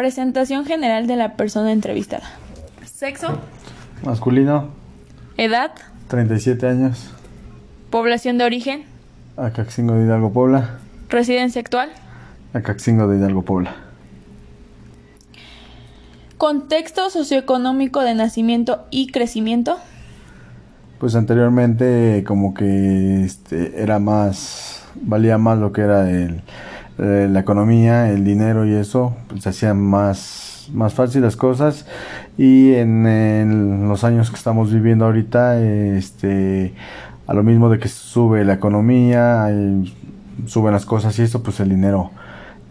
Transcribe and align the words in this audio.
Presentación 0.00 0.64
general 0.64 1.06
de 1.06 1.14
la 1.14 1.34
persona 1.34 1.72
entrevistada. 1.72 2.24
Sexo, 2.86 3.38
Masculino, 4.02 4.70
edad, 5.36 5.72
37 6.08 6.66
años, 6.66 7.10
población 7.90 8.38
de 8.38 8.46
origen, 8.46 8.84
Acaxingo 9.36 9.92
de 9.92 10.06
Hidalgo, 10.06 10.32
Puebla, 10.32 10.78
residencia 11.10 11.60
actual, 11.60 11.90
Acaxingo 12.54 13.08
de 13.08 13.18
Hidalgo, 13.18 13.42
Puebla. 13.42 13.74
contexto 16.38 17.10
socioeconómico 17.10 18.00
de 18.00 18.14
nacimiento 18.14 18.86
y 18.90 19.08
crecimiento, 19.08 19.76
Pues 20.98 21.14
anteriormente 21.14 22.24
como 22.26 22.54
que 22.54 23.22
este, 23.22 23.82
era 23.82 23.98
más, 23.98 24.82
valía 24.94 25.36
más 25.36 25.58
lo 25.58 25.74
que 25.74 25.82
era 25.82 26.10
el, 26.10 26.40
eh, 27.00 27.28
la 27.30 27.40
economía, 27.40 28.10
el 28.10 28.24
dinero 28.24 28.66
y 28.66 28.74
eso, 28.74 29.16
pues 29.28 29.42
se 29.42 29.48
hacían 29.48 29.80
más, 29.80 30.68
más 30.72 30.92
fácil 30.94 31.22
las 31.22 31.36
cosas 31.36 31.86
y 32.38 32.74
en, 32.74 33.06
en 33.06 33.88
los 33.88 34.04
años 34.04 34.30
que 34.30 34.36
estamos 34.36 34.72
viviendo 34.72 35.04
ahorita, 35.06 35.58
este, 35.60 36.74
a 37.26 37.34
lo 37.34 37.42
mismo 37.42 37.68
de 37.70 37.78
que 37.78 37.88
sube 37.88 38.44
la 38.44 38.54
economía, 38.54 39.44
hay- 39.44 39.94
suben 40.46 40.72
las 40.72 40.86
cosas 40.86 41.18
y 41.18 41.22
esto, 41.22 41.42
pues 41.42 41.60
el 41.60 41.68
dinero 41.70 42.10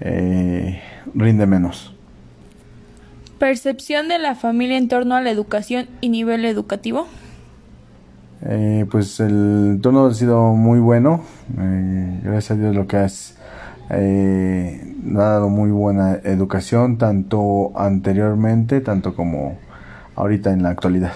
eh, 0.01 0.81
rinde 1.15 1.45
menos. 1.45 1.93
percepción 3.37 4.09
de 4.09 4.19
la 4.19 4.35
familia 4.35 4.77
en 4.77 4.87
torno 4.89 5.15
a 5.15 5.21
la 5.21 5.31
educación 5.31 5.87
y 6.01 6.09
nivel 6.09 6.45
educativo, 6.45 7.07
Eh, 8.41 8.85
pues 8.89 9.19
el 9.19 9.71
entorno 9.75 10.05
ha 10.05 10.13
sido 10.13 10.53
muy 10.53 10.79
bueno. 10.79 11.21
eh, 11.57 12.19
gracias 12.23 12.51
a 12.51 12.55
Dios 12.61 12.73
lo 12.75 12.87
que 12.87 12.95
has 12.97 13.35
eh, 13.89 14.81
dado 15.03 15.49
muy 15.49 15.71
buena 15.71 16.15
educación, 16.23 16.97
tanto 16.97 17.71
anteriormente, 17.77 18.81
tanto 18.81 19.15
como 19.15 19.59
ahorita 20.15 20.51
en 20.53 20.63
la 20.63 20.69
actualidad. 20.69 21.13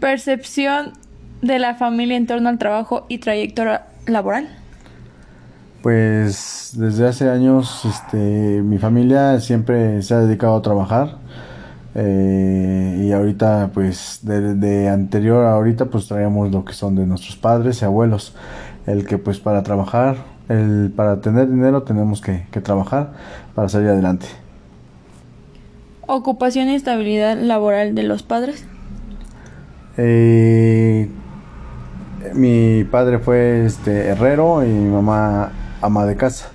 percepción 0.00 0.92
de 1.40 1.58
la 1.58 1.74
familia 1.74 2.16
en 2.16 2.26
torno 2.26 2.48
al 2.48 2.58
trabajo 2.58 3.06
y 3.08 3.18
trayectoria 3.18 3.86
laboral, 4.06 4.48
Pues 5.80 6.70
desde 6.74 7.08
hace 7.08 7.28
años 7.28 7.84
este, 7.84 8.62
mi 8.62 8.78
familia 8.78 9.40
siempre 9.40 10.00
se 10.02 10.14
ha 10.14 10.20
dedicado 10.20 10.56
a 10.56 10.62
trabajar. 10.62 11.18
eh, 11.94 12.98
y 13.00 13.12
ahorita 13.12 13.72
pues 13.74 14.20
de, 14.22 14.54
de 14.56 14.88
anterior 14.88 15.44
a 15.46 15.54
ahorita 15.54 15.86
pues 15.90 16.08
traíamos 16.08 16.50
lo 16.52 16.64
que 16.64 16.72
son 16.74 16.94
de 16.96 17.06
nuestros 17.06 17.36
padres 17.36 17.82
y 17.82 17.84
abuelos. 17.86 18.34
El 18.86 19.06
que 19.06 19.18
pues 19.18 19.40
para 19.40 19.62
trabajar, 19.62 20.16
el, 20.48 20.92
para 20.94 21.20
tener 21.20 21.48
dinero 21.48 21.82
tenemos 21.84 22.20
que, 22.20 22.46
que 22.50 22.60
trabajar 22.60 23.12
para 23.54 23.68
salir 23.68 23.88
adelante. 23.90 24.26
ocupación 26.06 26.68
y 26.68 26.76
estabilidad 26.76 27.36
laboral 27.38 27.94
de 27.96 28.04
los 28.04 28.22
padres, 28.22 28.68
Eh, 29.96 31.08
mi 32.34 32.84
padre 32.84 33.18
fue 33.18 33.64
este 33.66 34.06
herrero 34.08 34.64
y 34.64 34.68
mi 34.68 34.90
mamá 34.90 35.52
ama 35.80 36.06
de 36.06 36.16
casa. 36.16 36.50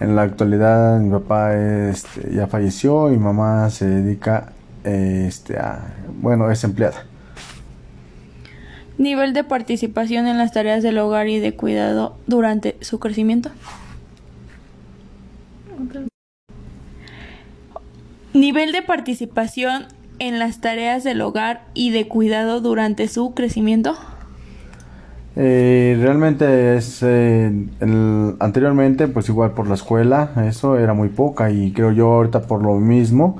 En 0.00 0.16
la 0.16 0.22
actualidad 0.22 0.98
mi 1.00 1.10
papá 1.10 1.54
este, 1.56 2.32
ya 2.34 2.46
falleció 2.46 3.08
y 3.10 3.12
mi 3.12 3.24
mamá 3.24 3.68
se 3.70 3.86
dedica 3.86 4.52
este, 4.84 5.58
a, 5.58 5.94
bueno, 6.20 6.50
es 6.50 6.64
empleada. 6.64 7.06
Nivel 9.00 9.32
de 9.32 9.44
participación 9.44 10.26
en 10.26 10.36
las 10.36 10.52
tareas 10.52 10.82
del 10.82 10.98
hogar 10.98 11.26
y 11.28 11.38
de 11.38 11.56
cuidado 11.56 12.16
durante 12.26 12.76
su 12.82 13.00
crecimiento. 13.00 13.50
Nivel 18.32 18.72
de 18.72 18.82
participación 18.82 19.84
en 20.18 20.38
las 20.38 20.60
tareas 20.60 21.02
del 21.02 21.20
hogar 21.22 21.62
y 21.74 21.90
de 21.90 22.06
cuidado 22.06 22.60
durante 22.60 23.08
su 23.08 23.34
crecimiento. 23.34 23.96
Eh, 25.36 25.96
realmente 26.00 26.76
es 26.76 27.02
eh, 27.02 27.46
el- 27.80 28.36
anteriormente 28.40 29.06
pues 29.08 29.28
igual 29.28 29.52
por 29.52 29.68
la 29.68 29.74
escuela 29.74 30.32
eso 30.48 30.76
era 30.76 30.92
muy 30.92 31.08
poca 31.08 31.52
y 31.52 31.70
creo 31.72 31.92
yo 31.92 32.08
ahorita 32.14 32.42
por 32.42 32.62
lo 32.64 32.74
mismo 32.74 33.38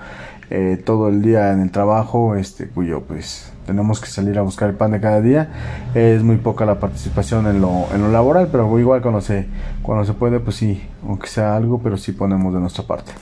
eh, 0.51 0.81
todo 0.85 1.09
el 1.09 1.23
día 1.23 1.53
en 1.53 1.61
el 1.61 1.71
trabajo 1.71 2.35
este 2.35 2.69
cuyo 2.69 3.03
pues 3.03 3.53
tenemos 3.67 4.01
que 4.01 4.09
salir 4.09 4.39
a 4.39 4.43
buscar 4.43 4.69
el 4.69 4.77
pan 4.77 4.91
de 4.91 5.01
cada 5.01 5.21
día 5.21 5.49
es 5.95 6.23
muy 6.23 6.37
poca 6.37 6.67
la 6.67 6.81
participación 6.81 7.47
en 7.47 7.61
lo, 7.61 7.87
en 7.95 8.03
lo 8.03 8.11
laboral 8.11 8.49
pero 8.51 8.79
igual 8.79 9.01
cuando 9.01 9.21
se 9.21 9.47
cuando 9.83 10.05
se 10.05 10.13
puede 10.13 10.41
pues 10.41 10.57
sí 10.57 10.83
aunque 11.07 11.29
sea 11.29 11.57
algo 11.57 11.81
pero 11.81 11.97
sí 11.97 12.13
ponemos 12.13 12.53
de 12.53 12.61
nuestra 12.61 12.85
parte 12.85 13.13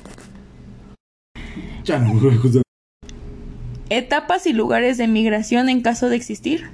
Etapas 3.90 4.46
y 4.46 4.52
lugares 4.52 4.98
de 4.98 5.08
migración 5.08 5.70
en 5.70 5.80
caso 5.80 6.10
de 6.10 6.16
existir. 6.16 6.68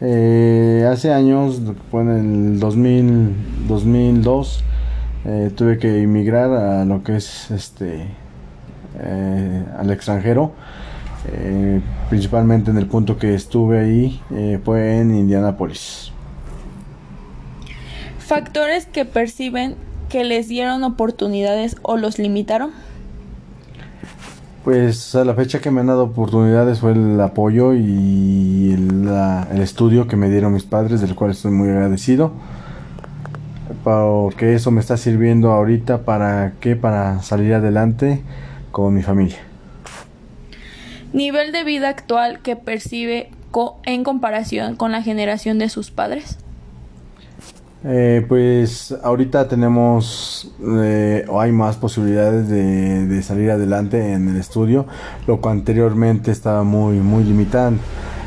Eh, 0.00 0.84
hace 0.90 1.12
años, 1.12 1.62
fue 1.90 2.02
en 2.02 2.08
el 2.08 2.60
2000, 2.60 3.68
2002, 3.68 4.64
eh, 5.24 5.50
tuve 5.54 5.78
que 5.78 6.02
emigrar 6.02 6.50
a 6.50 6.84
lo 6.84 7.04
que 7.04 7.16
es 7.16 7.50
este 7.52 8.06
eh, 9.00 9.64
al 9.78 9.90
extranjero. 9.90 10.52
Eh, 11.26 11.80
principalmente 12.08 12.70
en 12.70 12.78
el 12.78 12.86
punto 12.86 13.18
que 13.18 13.34
estuve 13.34 13.80
ahí 13.80 14.20
eh, 14.30 14.60
fue 14.64 14.98
en 14.98 15.14
Indianápolis. 15.14 16.12
Factores 18.18 18.86
que 18.86 19.04
perciben 19.04 19.74
que 20.08 20.24
les 20.24 20.48
dieron 20.48 20.84
oportunidades 20.84 21.76
o 21.82 21.96
los 21.96 22.18
limitaron. 22.18 22.70
Pues 24.64 25.14
a 25.14 25.24
la 25.24 25.34
fecha 25.34 25.60
que 25.60 25.70
me 25.70 25.80
han 25.80 25.86
dado 25.86 26.04
oportunidades 26.04 26.80
fue 26.80 26.92
el 26.92 27.20
apoyo 27.20 27.72
y 27.74 28.72
el, 28.74 29.06
la- 29.06 29.46
el 29.52 29.60
estudio 29.62 30.06
que 30.06 30.16
me 30.16 30.28
dieron 30.28 30.52
mis 30.52 30.64
padres, 30.64 31.00
del 31.00 31.14
cual 31.14 31.30
estoy 31.30 31.50
muy 31.52 31.68
agradecido. 31.70 32.32
Porque 33.84 34.54
eso 34.54 34.70
me 34.70 34.80
está 34.80 34.96
sirviendo 34.96 35.52
ahorita 35.52 36.02
para 36.02 36.52
qué, 36.60 36.76
para 36.76 37.22
salir 37.22 37.54
adelante 37.54 38.22
con 38.70 38.94
mi 38.94 39.02
familia. 39.02 39.38
Nivel 41.12 41.52
de 41.52 41.64
vida 41.64 41.88
actual 41.88 42.40
que 42.40 42.56
percibe 42.56 43.30
co- 43.50 43.78
en 43.84 44.04
comparación 44.04 44.76
con 44.76 44.92
la 44.92 45.02
generación 45.02 45.58
de 45.58 45.68
sus 45.68 45.90
padres. 45.90 46.38
Eh, 47.84 48.26
pues 48.28 48.92
ahorita 49.04 49.46
tenemos 49.48 50.52
eh, 50.80 51.24
o 51.28 51.40
hay 51.40 51.52
más 51.52 51.76
posibilidades 51.76 52.48
de, 52.48 53.06
de 53.06 53.22
salir 53.22 53.50
adelante 53.52 54.12
en 54.12 54.28
el 54.28 54.36
estudio, 54.36 54.86
lo 55.28 55.40
que 55.40 55.48
anteriormente 55.48 56.30
estaba 56.32 56.64
muy 56.64 56.96
muy 56.98 57.22
limitado. 57.24 57.76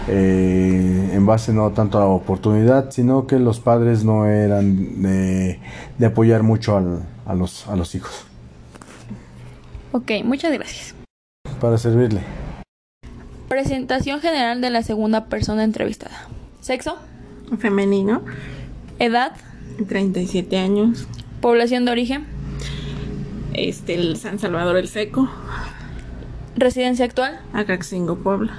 eh, 0.08 1.12
en 1.14 1.26
base 1.26 1.54
no 1.54 1.70
tanto 1.72 1.98
a 1.98 2.02
la 2.02 2.08
oportunidad, 2.08 2.90
sino 2.92 3.28
que 3.28 3.38
los 3.40 3.60
padres 3.60 4.04
no 4.04 4.26
eran 4.26 5.02
de, 5.04 5.60
de 6.00 6.06
apoyar 6.06 6.42
mucho 6.44 6.76
al- 6.78 7.04
a, 7.26 7.36
los, 7.36 7.68
a 7.68 7.76
los 7.76 7.94
hijos. 7.94 8.26
Ok, 9.92 10.12
muchas 10.24 10.54
gracias. 10.54 10.96
Para 11.60 11.78
servirle. 11.78 12.22
Presentación 13.50 14.22
general 14.22 14.62
de 14.62 14.70
la 14.70 14.82
segunda 14.84 15.26
persona 15.26 15.64
entrevistada. 15.64 16.28
Sexo, 16.62 16.98
Femenino, 17.60 18.22
edad, 19.00 19.34
37 19.88 20.58
años. 20.58 21.08
población 21.42 21.84
de 21.86 21.92
origen, 21.92 22.26
Este, 23.54 23.96
el 23.96 24.16
San 24.16 24.40
Salvador 24.40 24.78
el 24.78 24.88
Seco, 24.88 25.30
residencia 26.56 27.04
actual, 27.04 27.42
Acaxingo, 27.52 28.16
Puebla. 28.20 28.58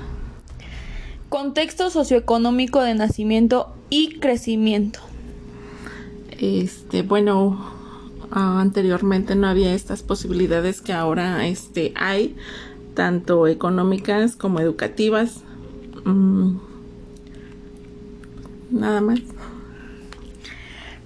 contexto 1.30 1.88
socioeconómico 1.88 2.82
de 2.82 2.94
nacimiento 2.94 3.74
y 3.88 4.18
crecimiento. 4.18 5.00
Este, 6.38 7.00
bueno, 7.02 7.72
anteriormente 8.32 9.34
no 9.34 9.46
había 9.46 9.74
estas 9.74 10.02
posibilidades 10.02 10.80
que 10.80 10.92
ahora 10.92 11.46
este, 11.46 11.92
hay, 11.96 12.34
tanto 12.94 13.46
económicas 13.46 14.36
como 14.36 14.60
educativas. 14.60 15.42
Mm, 16.04 16.56
nada 18.70 19.00
más. 19.00 19.20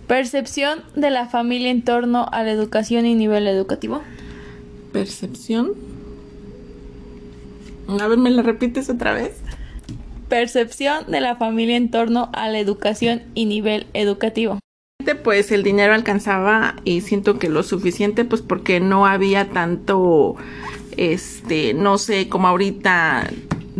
Percepción 0.07 0.85
de 0.95 1.11
la 1.11 1.27
familia 1.27 1.71
en 1.71 1.83
torno 1.83 2.29
a 2.31 2.45
la 2.45 2.53
educación 2.53 3.07
y 3.07 3.15
nivel 3.15 3.49
educativo. 3.49 4.03
Percepción. 4.93 5.73
A 7.89 8.07
ver, 8.07 8.19
¿me 8.19 8.31
la 8.31 8.43
repites 8.43 8.89
otra 8.89 9.15
vez? 9.15 9.41
Percepción 10.29 11.11
de 11.11 11.21
la 11.21 11.37
familia 11.37 11.77
en 11.77 11.91
torno 11.91 12.31
a 12.33 12.49
la 12.49 12.59
educación 12.59 13.23
y 13.35 13.47
nivel 13.47 13.87
educativo. 13.95 14.59
Pues 15.15 15.53
el 15.53 15.63
dinero 15.63 15.95
alcanzaba 15.95 16.77
y 16.85 17.01
siento 17.01 17.39
que 17.39 17.49
lo 17.49 17.63
suficiente 17.63 18.25
pues 18.25 18.43
porque 18.43 18.81
no 18.81 19.07
había 19.07 19.51
tanto 19.51 20.37
este 20.97 21.75
no 21.75 21.99
sé 21.99 22.29
como 22.29 22.49
ahorita 22.49 23.31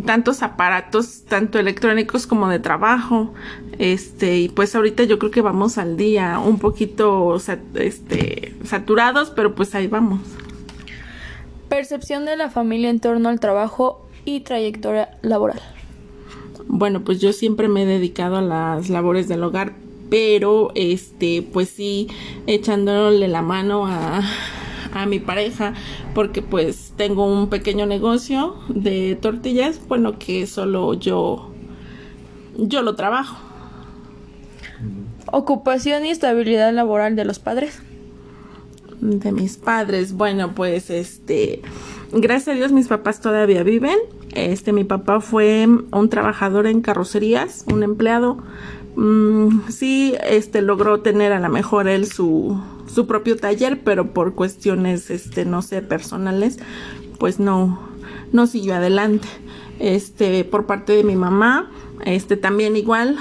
tantos 0.05 0.43
aparatos 0.43 1.25
tanto 1.25 1.59
electrónicos 1.59 2.27
como 2.27 2.49
de 2.49 2.59
trabajo 2.59 3.35
este 3.79 4.39
y 4.39 4.49
pues 4.49 4.75
ahorita 4.75 5.05
yo 5.05 5.19
creo 5.19 5.31
que 5.31 5.41
vamos 5.41 5.79
al 5.79 5.97
día 5.97 6.39
un 6.39 6.59
poquito 6.59 7.37
este 7.75 8.55
saturados 8.65 9.31
pero 9.31 9.55
pues 9.55 9.75
ahí 9.75 9.87
vamos 9.87 10.21
Percepción 11.69 12.25
de 12.27 12.37
la 12.37 12.49
familia 12.49 12.91
en 12.91 13.01
torno 13.01 13.29
al 13.29 13.41
trabajo 13.41 14.07
y 14.25 14.41
trayectoria 14.41 15.19
laboral. 15.23 15.61
Bueno, 16.69 17.03
pues 17.03 17.21
yo 17.21 17.33
siempre 17.33 17.69
me 17.69 17.83
he 17.83 17.87
dedicado 17.87 18.37
a 18.37 18.43
las 18.43 18.89
labores 18.89 19.29
del 19.29 19.43
hogar, 19.43 19.73
pero 20.11 20.73
este, 20.75 21.43
pues 21.53 21.69
sí, 21.69 22.09
echándole 22.47 23.29
la 23.29 23.43
mano 23.43 23.87
a, 23.87 24.23
a 24.93 25.07
mi 25.07 25.19
pareja, 25.19 25.75
porque 26.15 26.43
pues 26.43 26.93
tengo 26.97 27.27
un 27.27 27.49
pequeño 27.49 27.87
negocio 27.87 28.57
de 28.69 29.17
tortillas, 29.21 29.81
bueno, 29.89 30.19
que 30.19 30.47
solo 30.47 30.95
yo, 30.95 31.51
yo 32.57 32.83
lo 32.83 32.95
trabajo. 32.95 33.37
Ocupación 35.33 36.07
y 36.07 36.11
estabilidad 36.11 36.73
laboral 36.73 37.17
de 37.17 37.25
los 37.25 37.39
padres. 37.39 37.81
De 39.01 39.33
mis 39.33 39.57
padres, 39.57 40.15
bueno, 40.15 40.55
pues 40.55 40.89
este, 40.89 41.61
gracias 42.13 42.55
a 42.55 42.59
Dios 42.59 42.73
mis 42.73 42.89
papás 42.89 43.21
todavía 43.21 43.63
viven. 43.63 43.99
Este, 44.35 44.73
mi 44.73 44.85
papá 44.85 45.21
fue 45.21 45.67
un 45.67 46.09
trabajador 46.09 46.67
en 46.67 46.81
carrocerías, 46.81 47.65
un 47.73 47.83
empleado. 47.83 48.39
Mm, 48.97 49.69
sí, 49.69 50.15
este, 50.27 50.63
logró 50.63 51.01
tener 51.01 51.33
a 51.33 51.41
lo 51.41 51.51
mejor 51.51 51.87
él 51.87 52.07
su, 52.07 52.61
su 52.93 53.07
propio 53.07 53.37
taller, 53.37 53.83
pero 53.85 54.13
por 54.15 54.35
cuestiones, 54.35 55.11
este, 55.11 55.45
no 55.45 55.61
sé, 55.61 55.83
personales, 55.83 56.59
pues 57.19 57.39
no, 57.39 57.79
no 58.33 58.47
siguió 58.47 58.75
adelante. 58.75 59.29
Este, 59.79 60.45
por 60.45 60.65
parte 60.65 60.95
de 60.95 61.05
mi 61.05 61.15
mamá, 61.15 61.71
este, 62.07 62.39
también 62.39 62.77
igual, 62.77 63.19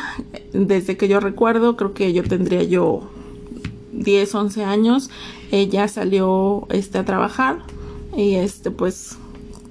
desde 0.54 0.96
que 0.96 1.10
yo 1.10 1.20
recuerdo, 1.20 1.76
creo 1.76 1.94
que 1.94 2.14
yo 2.14 2.24
tendría 2.24 2.64
yo 2.64 3.10
10, 3.92 4.34
11 4.34 4.64
años, 4.64 5.10
ella 5.52 5.90
salió, 5.90 6.68
este, 6.70 7.00
a 7.00 7.06
trabajar 7.06 7.58
y 8.16 8.36
este, 8.36 8.72
pues, 8.72 9.18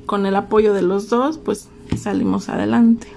con 0.05 0.27
el 0.27 0.37
apoyo 0.37 0.75
de 0.75 0.83
los 0.83 1.09
dos, 1.09 1.39
pues, 1.39 1.69
salimos 1.97 2.51
adelante. 2.51 3.09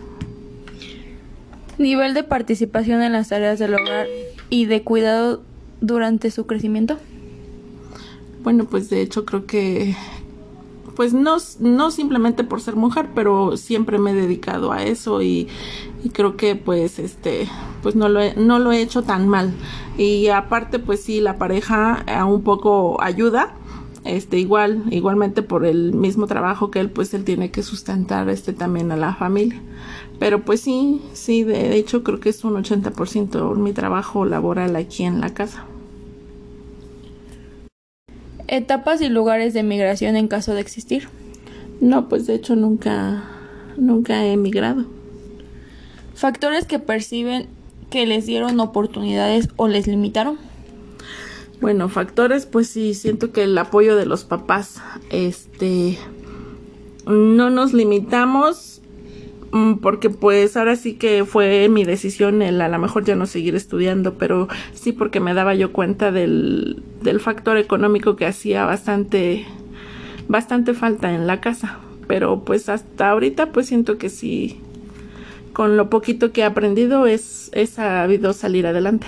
Nivel 1.78 2.14
de 2.14 2.24
participación 2.24 3.02
en 3.02 3.12
las 3.12 3.30
tareas 3.30 3.60
del 3.60 3.76
hogar 3.76 4.08
y 4.50 4.66
de 4.66 4.84
cuidado 4.84 5.42
durante 5.82 6.32
su 6.32 6.46
crecimiento? 6.46 6.98
Bueno, 8.44 8.66
pues 8.66 8.90
de 8.90 9.02
hecho 9.02 9.26
creo 9.26 9.46
que, 9.46 9.96
pues 10.96 11.14
no, 11.14 11.38
no 11.60 11.92
simplemente 11.92 12.44
por 12.44 12.62
ser 12.62 12.76
mujer, 12.76 13.10
pero 13.14 13.58
siempre 13.58 14.00
me 14.00 14.12
he 14.12 14.16
dedicado 14.16 14.72
a 14.72 14.84
eso 14.84 15.22
y, 15.22 15.48
creo 16.14 16.38
que 16.38 16.56
pues 16.56 17.00
este, 17.00 17.50
pues 17.84 17.96
no 17.96 18.08
lo, 18.08 18.22
he, 18.22 18.34
no 18.36 18.60
lo 18.60 18.72
he 18.72 18.82
hecho 18.82 19.04
tan 19.04 19.28
mal. 19.28 19.52
Y 19.98 20.28
aparte 20.30 20.80
pues 20.80 21.04
sí, 21.04 21.20
la 21.20 21.38
pareja 21.38 22.04
a 22.08 22.26
un 22.26 22.44
poco 22.44 23.02
ayuda, 23.02 23.56
este 24.07 24.39
igual 24.39 24.83
igualmente 24.92 25.42
por 25.42 25.65
el 25.65 25.94
mismo 25.94 26.27
trabajo 26.27 26.71
que 26.71 26.80
él 26.80 26.89
pues 26.89 27.13
él 27.13 27.24
tiene 27.24 27.51
que 27.51 27.63
sustentar 27.63 28.30
este 28.30 28.54
también 28.54 28.92
a 28.92 28.98
la 28.98 29.13
familia. 29.15 29.59
Pero 30.19 30.44
pues 30.44 30.62
sí 30.62 31.01
sí 31.13 31.44
de, 31.44 31.75
hecho 31.75 32.04
creo 32.04 32.19
que 32.19 32.30
es 32.30 32.44
un 32.44 32.56
80% 32.56 33.56
mi 33.56 33.74
trabajo 33.74 34.25
laboral 34.25 34.75
aquí 34.75 35.04
en 35.04 35.21
la 35.21 35.33
casa. 35.33 35.65
Etapas 38.48 39.01
y 39.01 39.09
lugares 39.09 39.54
de 39.54 39.63
migración 39.63 40.15
en 40.15 40.27
caso 40.27 40.54
de 40.54 40.62
existir. 40.62 41.09
No 41.81 42.09
pues 42.09 42.27
de 42.27 42.36
hecho 42.36 42.56
nunca 42.56 43.24
nunca 43.77 44.25
he 44.25 44.31
emigrado 44.31 44.98
factores 46.18 46.65
que 46.65 46.80
perciben 46.80 47.48
que 47.92 48.06
les 48.07 48.25
dieron 48.25 48.59
oportunidades 48.59 49.50
o 49.56 49.68
les 49.68 49.88
limitaron 49.88 50.38
bueno, 51.59 51.89
factores, 51.89 52.45
pues 52.45 52.68
sí, 52.68 52.94
siento 52.94 53.31
que 53.31 53.44
el 53.44 53.57
apoyo 53.57 53.95
de 53.95 54.06
los 54.06 54.24
papás, 54.24 54.81
este, 55.09 55.98
no 57.07 57.50
nos 57.50 57.74
limitamos 57.74 58.81
mm, 59.51 59.75
porque 59.75 60.09
pues 60.09 60.56
ahora 60.56 60.75
sí 60.75 60.94
que 60.94 61.25
fue 61.25 61.68
mi 61.69 61.83
decisión 61.83 62.42
el 62.42 62.62
a 62.62 62.68
lo 62.68 62.77
mejor 62.77 63.06
ya 63.06 63.15
no 63.15 63.25
seguir 63.25 63.56
estudiando, 63.56 64.15
pero 64.15 64.48
sí 64.74 64.92
porque 64.92 65.19
me 65.19 65.33
daba 65.33 65.56
yo 65.56 65.71
cuenta 65.74 66.12
del, 66.12 66.83
del 67.01 67.19
factor 67.19 67.57
económico 67.57 68.15
que 68.15 68.27
hacía 68.27 68.65
bastante, 68.65 69.45
bastante 70.27 70.74
falta 70.74 71.13
en 71.13 71.25
la 71.25 71.42
casa. 71.42 71.80
Pero 72.07 72.44
pues 72.45 72.69
hasta 72.69 73.09
ahorita 73.09 73.51
pues 73.51 73.68
siento 73.68 73.98
que 73.98 74.09
sí, 74.09 74.62
con 75.54 75.75
lo 75.75 75.89
poquito 75.89 76.31
que 76.31 76.42
he 76.42 76.45
aprendido 76.45 77.07
es, 77.07 77.50
es 77.54 77.71
sabido 77.71 78.31
salir 78.33 78.68
adelante 78.68 79.07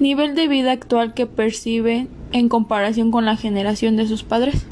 nivel 0.00 0.34
de 0.34 0.48
vida 0.48 0.72
actual 0.72 1.14
que 1.14 1.26
percibe 1.26 2.08
en 2.32 2.48
comparación 2.48 3.10
con 3.10 3.24
la 3.24 3.36
generación 3.36 3.96
de 3.96 4.06
sus 4.06 4.22
padres? 4.22 4.64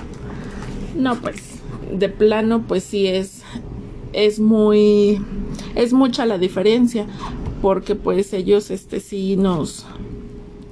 No, 0.96 1.16
pues 1.16 1.58
de 1.92 2.08
plano 2.08 2.64
pues 2.66 2.84
sí 2.84 3.06
es 3.06 3.42
es 4.12 4.40
muy 4.40 5.20
es 5.74 5.92
mucha 5.92 6.26
la 6.26 6.38
diferencia 6.38 7.06
porque 7.62 7.94
pues 7.94 8.32
ellos 8.32 8.70
este 8.70 9.00
sí 9.00 9.36
nos 9.36 9.86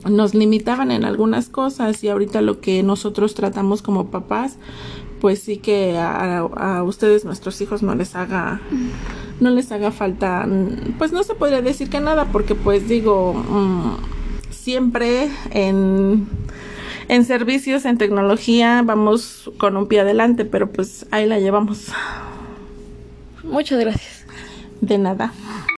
nos 0.09 0.35
limitaban 0.35 0.91
en 0.91 1.05
algunas 1.05 1.49
cosas 1.49 2.03
y 2.05 2.09
ahorita 2.09 2.41
lo 2.41 2.61
que 2.61 2.83
nosotros 2.83 3.35
tratamos 3.35 3.83
como 3.83 4.07
papás 4.07 4.57
pues 5.21 5.41
sí 5.41 5.57
que 5.57 5.97
a, 5.97 6.39
a, 6.39 6.83
ustedes 6.83 7.25
nuestros 7.25 7.61
hijos 7.61 7.83
no 7.83 7.95
les 7.95 8.15
haga 8.15 8.61
no 9.41 9.51
les 9.51 9.73
haga 9.73 9.91
falta 9.91 10.47
pues 10.99 11.13
no 11.13 11.23
se 11.23 11.35
podría 11.35 11.63
decir 11.63 11.89
que 11.89 12.01
nada 12.01 12.27
porque 12.27 12.55
pues 12.55 12.89
digo 12.89 13.35
mmm, 13.35 14.16
siempre 14.67 15.31
en, 15.53 16.27
en 17.07 17.25
servicios, 17.25 17.85
en 17.85 17.99
tecnología, 17.99 18.83
vamos 18.85 19.49
con 19.59 19.77
un 19.77 19.87
pie 19.87 20.01
adelante, 20.01 20.45
pero 20.45 20.73
pues 20.73 21.07
ahí 21.13 21.25
la 21.25 21.39
llevamos. 21.39 21.93
Muchas 23.45 23.79
gracias. 23.79 24.27
De 24.81 24.99
nada. 24.99 25.33